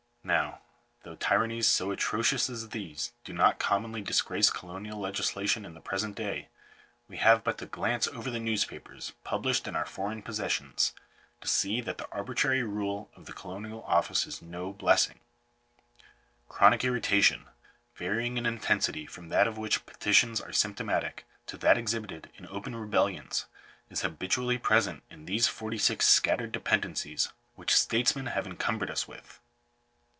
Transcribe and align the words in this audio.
Now, 0.23 0.61
though 1.01 1.15
tyrannies 1.15 1.67
so 1.67 1.89
atrocious 1.89 2.47
as 2.47 2.69
these 2.69 3.11
do 3.23 3.33
not 3.33 3.57
corn 3.57 3.57
Digitized 3.57 3.57
by 3.57 3.57
VjOOQIC 3.57 3.57
GOVERNMENT 3.57 3.57
COLONIZATION. 3.57 3.63
365 3.81 3.83
monly 3.83 4.01
disgrace 4.03 4.49
colonial 4.51 4.99
legislation 4.99 5.65
in 5.65 5.73
the 5.73 5.81
present 5.81 6.15
day, 6.15 6.47
we 7.07 7.17
have 7.17 7.43
but 7.43 7.57
to 7.57 7.65
glance 7.65 8.07
over 8.07 8.29
the 8.29 8.39
newspapers 8.39 9.13
published 9.23 9.67
in 9.67 9.75
our 9.75 9.85
foreign 9.87 10.21
possessions, 10.21 10.93
to 11.41 11.47
see 11.47 11.81
that 11.81 11.97
the 11.97 12.07
arbitrary 12.11 12.61
rule 12.61 13.09
of 13.15 13.25
the 13.25 13.33
Colonial 13.33 13.83
Office 13.85 14.27
is 14.27 14.43
no 14.43 14.71
blessing. 14.71 15.19
Chronic 16.47 16.83
irritation, 16.83 17.45
varying 17.95 18.37
in 18.37 18.45
intensity 18.45 19.07
from 19.07 19.29
that 19.29 19.47
of 19.47 19.57
which 19.57 19.87
petitions 19.87 20.39
are 20.39 20.53
symptomatic, 20.53 21.25
to 21.47 21.57
that 21.57 21.79
exhibited 21.79 22.29
in 22.37 22.45
open 22.47 22.75
rebellions, 22.75 23.47
is 23.89 24.01
habitually 24.03 24.59
present 24.59 25.01
in 25.09 25.25
these 25.25 25.47
forty 25.47 25.79
six 25.79 26.05
scattered 26.05 26.51
dependencies 26.51 27.33
which 27.55 27.73
statesmen 27.75 28.27
have 28.27 28.45
encumbered 28.45 28.91
us 28.91 29.07
with. 29.07 29.39